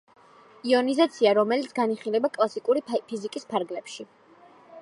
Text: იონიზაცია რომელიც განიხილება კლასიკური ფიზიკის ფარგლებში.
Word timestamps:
იონიზაცია 0.69 1.33
რომელიც 1.39 1.75
განიხილება 1.81 2.33
კლასიკური 2.39 2.83
ფიზიკის 3.13 3.49
ფარგლებში. 3.53 4.09